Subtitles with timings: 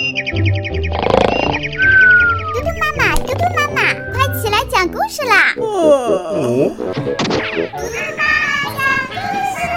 [0.00, 0.06] 嘟
[2.62, 5.52] 嘟妈妈，嘟嘟妈妈，快起来讲故事啦！
[5.54, 5.68] 嘟嘟
[7.92, 8.24] 妈妈
[8.78, 9.12] 讲故
[9.52, 9.60] 事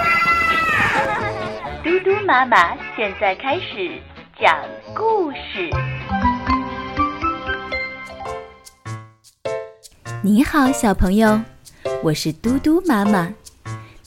[1.84, 4.00] 嘟嘟妈妈现在开始
[4.40, 4.58] 讲
[4.94, 5.68] 故事。
[10.22, 11.38] 你好，小朋友，
[12.02, 13.34] 我是嘟嘟妈妈。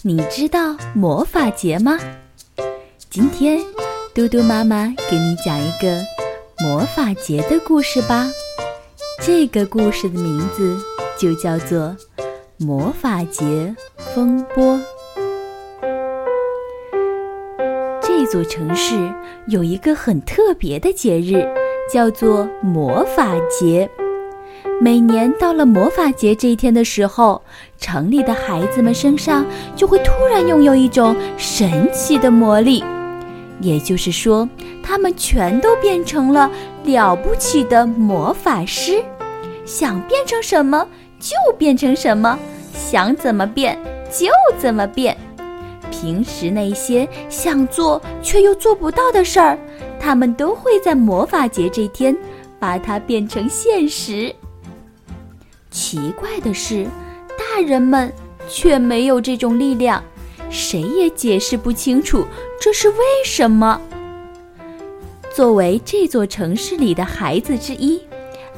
[0.01, 1.99] 你知道魔法节吗？
[3.07, 3.59] 今天，
[4.17, 6.01] 嘟嘟妈妈给你讲一个
[6.59, 8.27] 魔法节的故事吧。
[9.21, 10.75] 这个故事的名字
[11.19, 11.95] 就叫做
[12.57, 13.75] 《魔法节
[14.15, 14.75] 风波》。
[18.01, 18.95] 这座城市
[19.49, 21.47] 有一个很特别的节日，
[21.93, 23.87] 叫做魔法节。
[24.81, 27.39] 每年到了魔法节这一天的时候，
[27.77, 29.45] 城里的孩子们身上
[29.75, 32.83] 就会突然拥有一种神奇的魔力，
[33.59, 34.47] 也就是说，
[34.83, 36.49] 他们全都变成了
[36.83, 39.03] 了不起的魔法师，
[39.65, 40.87] 想变成什么
[41.19, 42.37] 就变成什么，
[42.73, 43.77] 想怎么变
[44.11, 45.17] 就怎么变。
[45.89, 49.57] 平时那些想做却又做不到的事儿，
[49.99, 52.15] 他们都会在魔法节这天
[52.59, 54.33] 把它变成现实。
[55.71, 56.85] 奇怪的是，
[57.37, 58.11] 大人们
[58.47, 60.03] 却没有这种力量，
[60.49, 62.25] 谁也解释不清楚
[62.59, 63.81] 这是为什么。
[65.33, 68.01] 作为这座城市里的孩子之一，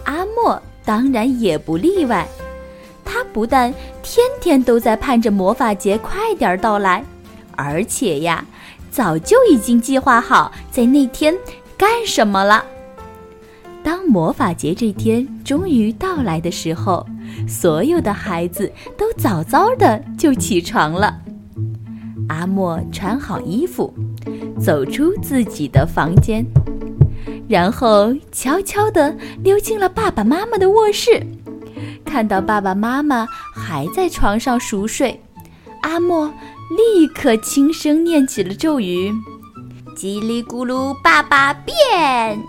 [0.05, 2.27] 阿莫当然也不例外。
[3.03, 3.73] 他不但
[4.03, 7.03] 天天都在盼着魔法节快点到来，
[7.55, 8.45] 而且呀，
[8.91, 11.35] 早就已经计划好在那天
[11.75, 12.63] 干什么了。
[13.83, 17.05] 当魔法节这天终于到来的时候，
[17.47, 21.19] 所有的孩子都早早的就起床了。
[22.29, 23.93] 阿莫穿好衣服，
[24.59, 26.45] 走出自己的房间，
[27.49, 31.21] 然后悄悄地溜进了爸爸妈妈的卧室。
[32.05, 35.21] 看到爸爸妈妈还在床上熟睡，
[35.81, 36.27] 阿莫
[36.77, 39.11] 立刻轻声念起了咒语
[39.97, 42.39] ：“叽里咕噜，爸爸变。”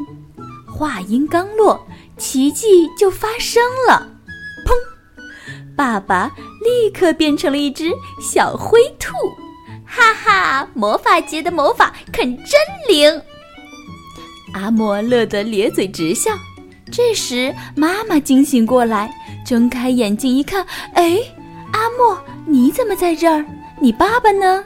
[0.66, 1.86] 话音刚落，
[2.16, 4.08] 奇迹就发生了！
[4.64, 4.72] 砰！
[5.76, 6.32] 爸爸
[6.62, 7.90] 立刻变成了一只
[8.20, 9.14] 小灰兔，
[10.14, 10.68] 哈哈！
[10.74, 12.36] 魔法节的魔法可真
[12.88, 13.22] 灵！
[14.54, 16.30] 阿莫乐得咧嘴直笑。
[16.90, 19.10] 这时，妈妈惊醒过来，
[19.46, 21.18] 睁开眼睛一看，哎，
[21.72, 23.44] 阿莫，你怎么在这儿？
[23.80, 24.64] 你爸爸呢？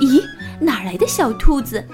[0.00, 0.22] 咦，
[0.60, 1.84] 哪来的小兔子？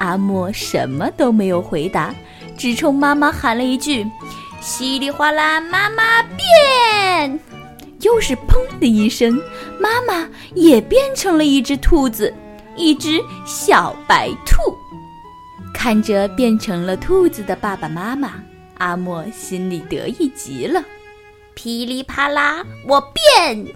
[0.00, 2.12] 阿莫什么都没有回答，
[2.58, 4.04] 只冲妈妈喊了一句
[4.60, 7.38] ：“稀里哗啦，妈妈变！”
[8.04, 9.40] 又是“砰”的一声，
[9.80, 12.32] 妈妈也变成了一只兔子，
[12.76, 14.76] 一只小白兔。
[15.72, 18.34] 看着变成了兔子的爸爸妈妈，
[18.78, 20.84] 阿莫心里得意极了。
[21.54, 23.66] 噼里啪啦，我变！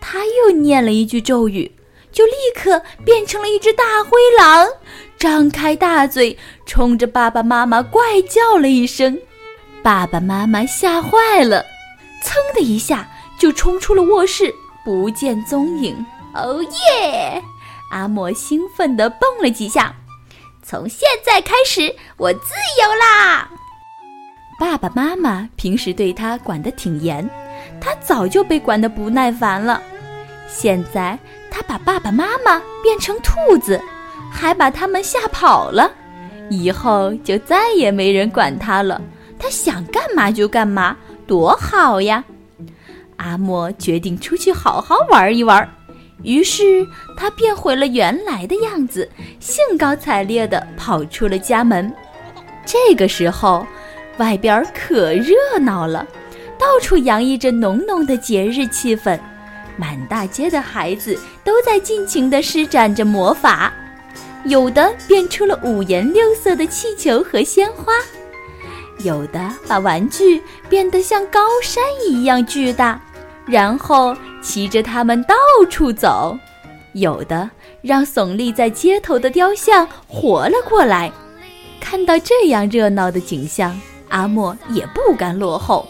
[0.00, 1.70] 他又念了一句咒语。
[2.12, 4.66] 就立刻变成了一只大灰狼，
[5.16, 9.16] 张开大嘴，冲着爸爸妈妈怪叫了一声。
[9.80, 11.64] 爸爸妈妈吓坏了，
[12.24, 13.08] 噌的一下
[13.40, 15.96] 就冲出了卧室，不见踪影。
[16.34, 17.42] 哦耶！
[17.90, 19.92] 阿莫兴奋地蹦了几下。
[20.62, 23.50] 从现在开始，我自由啦！
[24.60, 27.28] 爸爸妈妈平时对他管得挺严，
[27.80, 29.82] 他早就被管得不耐烦了。
[30.46, 31.18] 现在。
[31.52, 33.82] 他把爸爸妈妈变成兔子，
[34.32, 35.90] 还把他们吓跑了，
[36.48, 39.02] 以后就再也没人管他了。
[39.36, 40.96] 他想干嘛就干嘛，
[41.26, 42.22] 多好呀！
[43.20, 45.68] 阿莫决定出去好好玩一玩，
[46.22, 46.86] 于是
[47.18, 49.06] 他变回了原来的样子，
[49.38, 51.92] 兴高采烈地跑出了家门。
[52.64, 53.66] 这个时候，
[54.16, 56.06] 外边可热闹了，
[56.58, 59.18] 到处洋溢着浓浓的节日气氛。
[59.76, 63.72] 满大街的孩子都在尽情地施展着魔法，
[64.44, 67.92] 有的变出了五颜六色的气球和鲜花，
[69.04, 73.00] 有的把玩具变得像高山一样巨大，
[73.46, 75.34] 然后骑着它们到
[75.68, 76.38] 处走，
[76.92, 77.50] 有的
[77.82, 81.10] 让耸立在街头的雕像活了过来。
[81.80, 83.78] 看到这样热闹的景象，
[84.08, 85.88] 阿莫也不甘落后。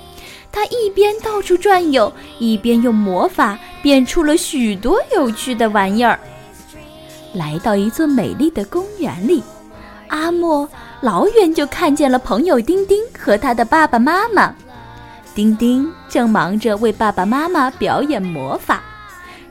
[0.52, 6.18] 他一边到处转悠，一边用魔法变出了许多有趣的玩意儿。
[7.34, 9.42] 来到一座美丽的公园里，
[10.08, 10.68] 阿莫
[11.00, 14.52] 老远就看见了朋友丁丁和他的爸爸妈妈。
[15.34, 18.82] 丁丁正忙着为爸爸妈妈表演魔法。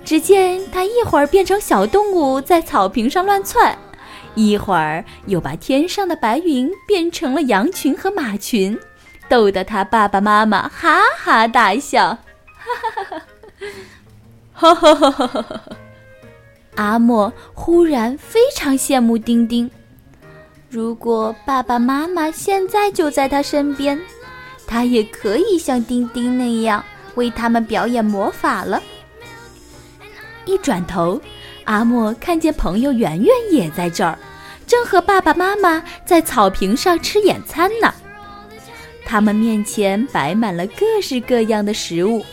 [0.06, 3.78] 只见他一会儿变成小动物在草坪上乱窜，
[4.34, 8.80] 一会儿又把天上的白云变成了羊群和马群，
[9.28, 12.18] 逗得他爸爸妈妈哈哈大笑。
[14.54, 15.62] 哈哈哈哈哈哈哈哈！
[16.76, 19.70] 阿莫忽然非常羡慕丁丁，
[20.70, 24.00] 如果爸爸妈妈现在就在他身边，
[24.70, 26.84] 他也可以像丁丁那样
[27.16, 28.80] 为他们表演魔法了。
[30.46, 31.20] 一转头，
[31.64, 34.16] 阿莫看见朋友圆圆也在这儿，
[34.68, 37.92] 正和爸爸妈妈在草坪上吃野餐呢。
[39.04, 42.24] 他们面前摆满了各式各样的食物，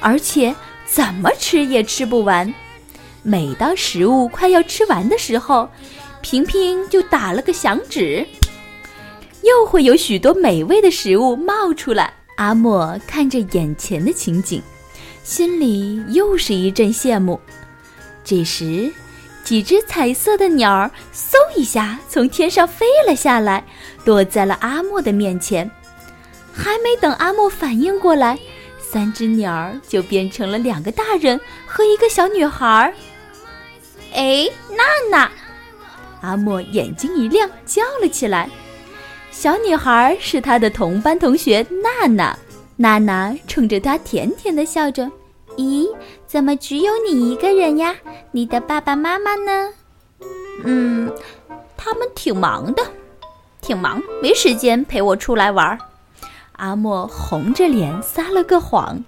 [0.00, 0.52] 而且
[0.84, 2.52] 怎么吃也吃不完。
[3.22, 5.68] 每当食物快要吃完的时候，
[6.22, 8.26] 平平就打了个响指，
[9.44, 12.12] 又会有许多美味的食物冒出来。
[12.36, 14.60] 阿莫看着眼前的情景，
[15.22, 17.38] 心里又是一阵羡慕。
[18.24, 18.90] 这时，
[19.44, 23.64] 几只彩色的鸟儿嗖一下从天上飞了下来，
[24.04, 25.70] 落在了阿莫的面前。
[26.52, 28.38] 还没等阿莫反应过来，
[28.80, 32.92] 三只鸟儿就变成了两个大人和一个小女孩。
[34.14, 35.30] 哎，娜娜！
[36.20, 38.48] 阿莫眼睛一亮，叫了起来。
[39.34, 42.38] 小女孩是他的同班同学娜娜。
[42.76, 45.10] 娜娜冲着他甜甜的笑着。
[45.56, 45.86] 咦，
[46.24, 47.96] 怎么只有你一个人呀？
[48.30, 49.70] 你的爸爸妈妈呢？
[50.62, 51.12] 嗯，
[51.76, 52.82] 他们挺忙的，
[53.60, 55.76] 挺忙，没时间陪我出来玩。
[56.52, 59.04] 阿莫红着脸撒了个谎。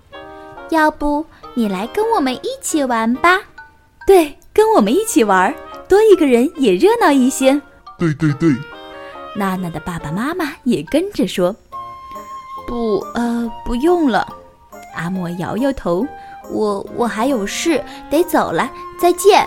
[0.71, 1.25] 要不
[1.55, 3.41] 你来跟我们一起玩吧？
[4.05, 5.55] 对，跟我们一起玩，
[5.89, 7.63] 多一个人也热闹一些。
[7.99, 8.53] 对对对，
[9.37, 11.55] 娜娜的爸爸妈妈也跟着说
[12.67, 14.27] ：“不，呃，不用了。”
[14.97, 16.07] 阿莫摇摇头。
[16.49, 19.45] 我我还有事得走了，再见。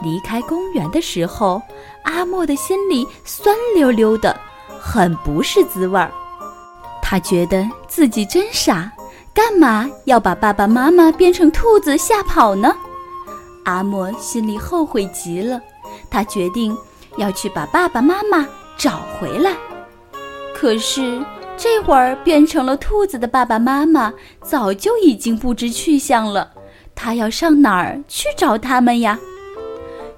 [0.00, 1.60] 离开公园的时候，
[2.04, 4.38] 阿莫的心里酸溜溜的，
[4.80, 6.08] 很不是滋味儿。
[7.02, 8.92] 他觉得自己真傻，
[9.34, 12.72] 干嘛要把爸爸妈妈变成兔子吓跑呢？
[13.64, 15.60] 阿莫心里后悔极了，
[16.08, 16.76] 他决定
[17.16, 19.56] 要去把爸爸妈妈找回来。
[20.54, 21.24] 可是。
[21.56, 24.12] 这会儿变成了兔子的爸爸妈妈
[24.42, 26.50] 早就已经不知去向了，
[26.96, 29.16] 他要上哪儿去找他们呀？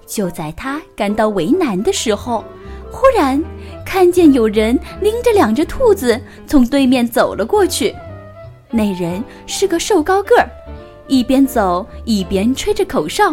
[0.07, 2.43] 就在他感到为难的时候，
[2.91, 3.41] 忽然
[3.85, 7.95] 看见有人拎着两只兔子从对面走了过去。
[8.71, 10.49] 那人是个瘦高个儿，
[11.07, 13.33] 一边走一边吹着口哨，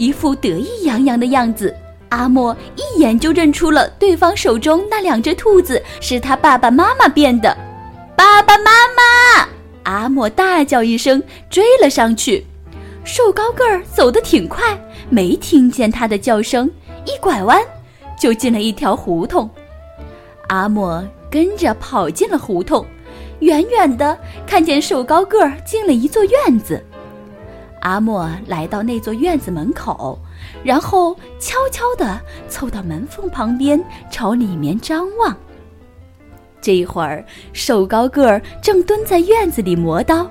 [0.00, 1.76] 一副得意洋洋的样子。
[2.08, 7.54] 阿莫一眼就认出了对方手中那两只兔子是他爸爸妈妈变的。
[8.16, 9.48] 爸爸妈妈！
[9.82, 12.46] 阿莫大叫一声，追了上去。
[13.04, 14.76] 瘦高个儿走得挺快，
[15.10, 16.70] 没听见他的叫声，
[17.04, 17.62] 一拐弯
[18.18, 19.48] 就进了一条胡同。
[20.48, 22.84] 阿莫跟着跑进了胡同，
[23.40, 26.82] 远远的看见瘦高个儿进了一座院子。
[27.80, 30.18] 阿莫来到那座院子门口。
[30.64, 35.36] 然后悄悄地凑到门缝旁边，朝里面张望。
[36.60, 40.30] 这一会儿，瘦高个儿正蹲在院子里磨刀，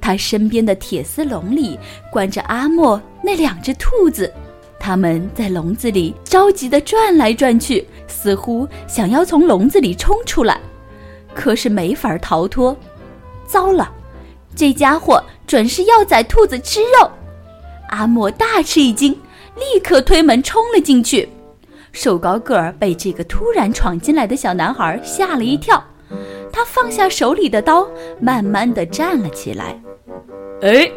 [0.00, 1.78] 他身边的铁丝笼里
[2.12, 4.32] 关着阿莫那两只兔子，
[4.78, 10.60] 它们在笼子里着急地转来转去，似乎想要从笼子里冲出来，
[11.34, 12.76] 可是没法逃脱。
[13.46, 13.90] 糟了，
[14.54, 17.10] 这家伙准是要宰兔子吃肉！
[17.88, 19.10] 阿莫大吃一惊。
[19.56, 21.28] 立刻推门冲了进去，
[21.90, 25.82] 瘦高个儿被这个突然闯进来的小男孩吓了一跳，
[26.52, 27.84] 他放下手里的刀，
[28.20, 29.76] 慢慢的站了起来。
[30.62, 30.88] 哎，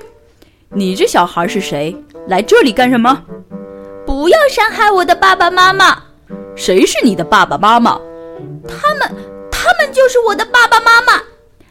[0.70, 1.98] 你这小孩是谁？
[2.28, 3.24] 来这里干什么？
[4.06, 5.98] 不要伤害我的爸爸妈妈！
[6.56, 8.00] 谁是你的爸爸妈妈？
[8.68, 9.12] 他们，
[9.50, 11.20] 他们就是我的爸爸妈妈！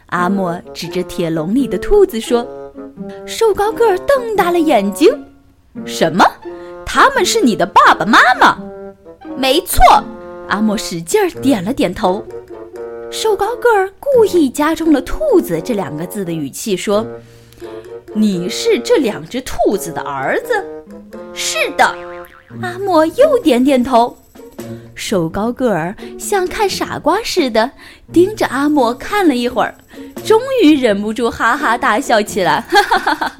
[0.07, 2.45] 阿莫指着铁笼里的兔子说。
[3.25, 5.11] 瘦高个儿瞪大了眼睛，
[5.85, 6.25] 什么？
[6.85, 8.57] 他们是你的爸爸妈妈，
[9.37, 9.81] 没错。
[10.49, 12.23] 阿莫使劲儿点了点头。
[13.09, 17.05] 瘦高个儿故意加重了“兔子”这两个字的语气说
[18.13, 20.53] ：“你是这两只兔子的儿子
[21.33, 21.85] ？”“是的。”
[22.61, 24.15] 阿莫又点点头。
[24.95, 27.71] 瘦高个儿像看傻瓜似的
[28.11, 29.75] 盯着阿莫看了一会儿，
[30.25, 33.31] 终于忍不住哈哈大笑起来，哈哈哈哈。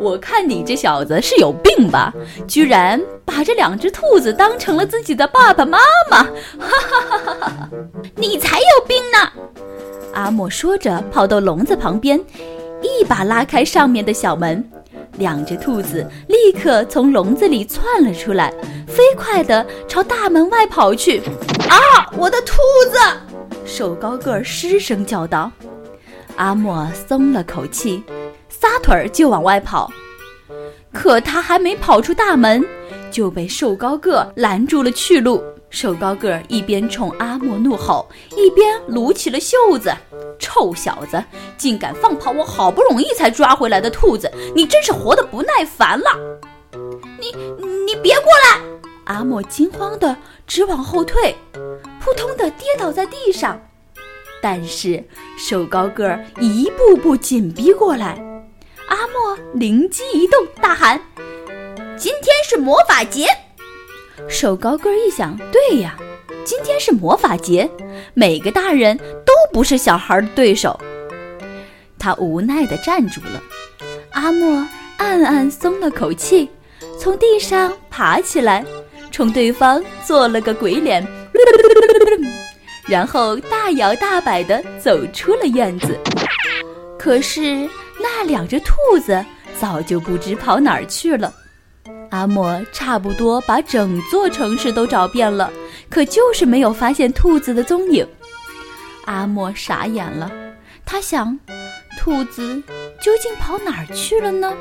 [0.00, 2.12] 我看你这小子是有病吧？
[2.46, 5.78] 居然把这两只兔子当成了自己的爸爸妈
[6.10, 6.22] 妈！
[6.22, 6.28] 哈
[6.58, 7.70] 哈哈哈哈！
[8.16, 9.32] 你才有病呢！
[10.14, 12.18] 阿莫说着，跑到笼子旁边，
[12.80, 14.66] 一把拉开上面的小门，
[15.18, 18.50] 两只兔子立刻从笼子里窜了出来，
[18.86, 21.20] 飞快地朝大门外跑去。
[21.68, 22.54] 啊，我的兔
[22.90, 22.98] 子！
[23.66, 25.52] 瘦高个儿失声叫道。
[26.36, 28.02] 阿莫松了口气，
[28.48, 29.90] 撒腿儿就往外跑。
[30.92, 32.64] 可他还没跑出大门，
[33.10, 35.42] 就被瘦高个拦住了去路。
[35.68, 39.92] 瘦高个一边冲阿莫怒吼，一边撸起了袖子
[40.38, 41.22] ：“臭小子，
[41.58, 44.30] 竟敢放跑我好不容易才抓回来的兔子！
[44.54, 46.06] 你真是活得不耐烦了
[47.20, 47.34] ！”“你
[47.84, 48.60] 你别过来！”
[49.04, 50.16] 阿莫惊慌的
[50.46, 51.36] 直往后退，
[52.00, 53.60] 扑通的跌倒在地上。
[54.48, 55.02] 但是
[55.36, 58.16] 瘦高个一步步紧逼过来，
[58.86, 61.00] 阿莫灵机一动，大喊
[61.98, 63.26] ：“今天是魔法节！”
[64.30, 65.96] 瘦高个一想，对呀，
[66.44, 67.68] 今天是魔法节，
[68.14, 70.78] 每个大人都不是小孩的对手。
[71.98, 73.42] 他无奈地站住了。
[74.12, 74.64] 阿莫
[74.98, 76.48] 暗暗松了口气，
[77.00, 78.64] 从地上爬起来，
[79.10, 81.04] 冲对方做了个鬼脸，
[82.88, 85.98] 然后大摇大摆地走出了院子。
[86.98, 87.68] 可是
[88.00, 89.24] 那两只兔子
[89.58, 91.32] 早就不知跑哪儿去了。
[92.10, 95.52] 阿莫差不多把整座城市都找遍了，
[95.90, 98.06] 可就是没有发现兔子的踪影。
[99.06, 100.30] 阿莫傻眼了，
[100.84, 101.38] 他想，
[101.98, 102.62] 兔子
[103.00, 104.52] 究竟跑哪儿去了呢？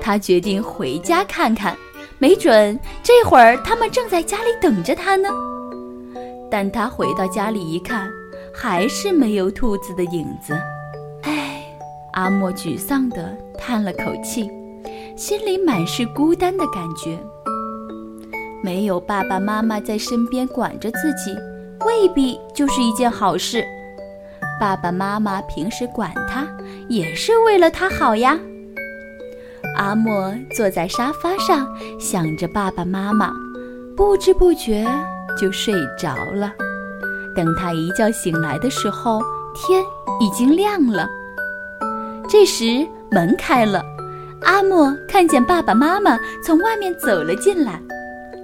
[0.00, 1.76] 他决定回家看看，
[2.18, 5.28] 没准这会儿他们正在家里等着他呢。
[6.50, 8.10] 但他回到家里一看，
[8.52, 10.54] 还是没有兔子的影子。
[11.22, 11.62] 唉，
[12.12, 14.50] 阿莫沮丧地叹了口气。
[15.16, 17.18] 心里满是孤单的感觉，
[18.64, 21.36] 没有爸爸妈妈在身边管着自己，
[21.84, 23.62] 未必就是一件好事。
[24.58, 26.48] 爸爸妈妈平时管他，
[26.88, 28.38] 也是为了他好呀。
[29.76, 31.66] 阿莫坐在沙发上，
[31.98, 33.32] 想着爸爸妈妈，
[33.94, 34.86] 不知不觉
[35.36, 36.52] 就睡着了。
[37.34, 39.22] 等他一觉醒来的时候，
[39.54, 39.82] 天
[40.20, 41.08] 已经亮了。
[42.28, 43.82] 这时门开了。
[44.42, 47.80] 阿莫看见爸爸妈妈从外面走了进来，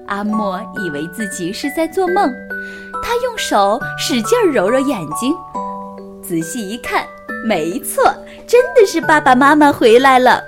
[0.09, 2.31] 阿莫以为自己是在做梦，
[3.03, 5.35] 他用手使劲揉揉眼睛，
[6.23, 7.05] 仔细一看，
[7.47, 8.05] 没错，
[8.47, 10.43] 真的是爸爸妈妈回来了。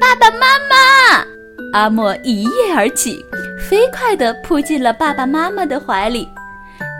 [0.00, 1.26] 爸爸妈妈！
[1.74, 3.24] 阿莫一跃而起，
[3.68, 6.28] 飞快地扑进了爸爸妈妈的怀里，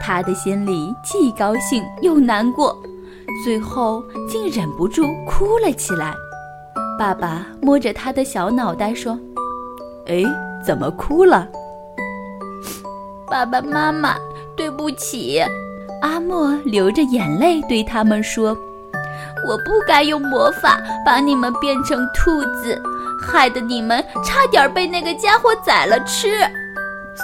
[0.01, 2.77] 他的心里既高兴又难过，
[3.45, 6.15] 最后竟忍不住哭了起来。
[6.99, 9.19] 爸爸摸着他的小脑袋说
[10.07, 10.25] ：“哎，
[10.65, 11.47] 怎么哭了？”
[13.31, 14.17] 爸爸妈妈，
[14.57, 15.43] 对不起。
[16.01, 18.57] 阿莫流着眼泪对他们说
[19.47, 22.81] ：“我不该用魔法把你们变成兔子，
[23.21, 26.29] 害得你们差点被那个家伙宰了吃。”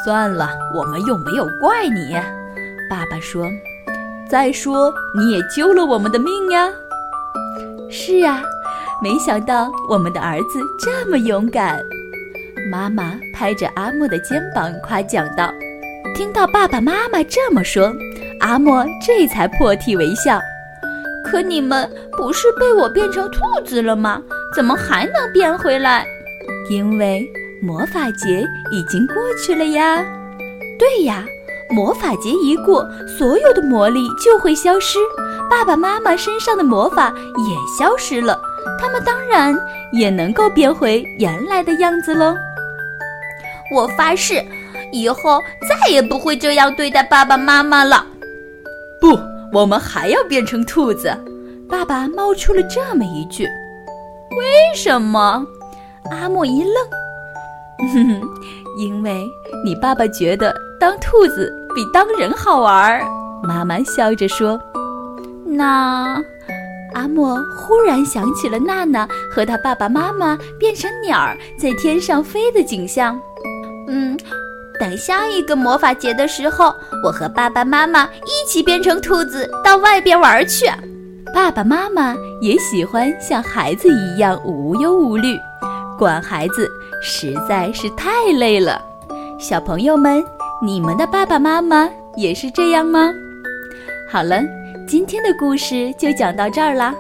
[0.04, 2.14] 算了，我们又没有怪你。
[2.88, 3.46] 爸爸说
[4.30, 6.68] ：“再说你也救了我们的命呀。”
[7.90, 8.42] 是啊。
[9.02, 11.82] 没想到我们的儿子这么勇敢，
[12.70, 15.50] 妈妈拍着阿莫的肩膀夸奖道。
[16.14, 17.90] 听到爸爸妈妈这么说，
[18.40, 20.38] 阿莫这才破涕为笑。
[21.24, 24.20] 可你们不是被我变成兔子了吗？
[24.54, 26.06] 怎么还能变回来？
[26.68, 27.28] 因为
[27.62, 30.04] 魔法节已经过去了呀。
[30.78, 31.24] 对呀，
[31.70, 34.98] 魔法节一过，所有的魔力就会消失，
[35.48, 37.14] 爸爸妈妈身上的魔法
[37.48, 38.40] 也消失了。
[38.78, 39.56] 他们当然
[39.92, 42.34] 也能够变回原来的样子喽。
[43.72, 44.42] 我发誓，
[44.92, 48.04] 以后再也不会这样对待爸爸妈妈了。
[49.00, 49.18] 不，
[49.52, 51.14] 我们还要变成兔子。
[51.68, 53.46] 爸爸冒出了这么一句
[54.38, 55.44] ：“为什么？”
[56.10, 56.74] 阿莫一愣
[57.92, 58.28] ：“哼哼，
[58.78, 59.28] 因为
[59.64, 63.04] 你爸爸觉得当兔子比当人好玩儿。”
[63.42, 64.60] 妈妈笑着说
[65.46, 66.20] ：“那……”
[66.94, 73.16] 阿莫忽然想起了娜娜和她爸爸妈妈变成鸟儿在天上飞的景象。
[73.86, 74.18] 嗯，
[74.80, 80.66] 等下一个魔法节的时候，我和爸爸妈妈一起变成兔子到外边玩去。
[81.32, 85.38] 爸爸妈妈也喜欢像孩子一样无忧无虑，
[85.98, 86.68] 管孩子
[87.02, 88.80] 实在是太累了。
[89.38, 90.22] 小朋友们，
[90.62, 93.10] 你们的爸爸妈妈也是这样吗？
[94.10, 94.40] 好了。
[94.88, 96.92] 今天的故事就讲到这儿啦，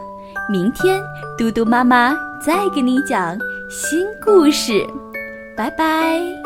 [0.48, 1.02] 明天
[1.36, 3.36] 嘟嘟妈妈再给你讲
[3.68, 4.86] 新故事，
[5.56, 6.39] 拜拜。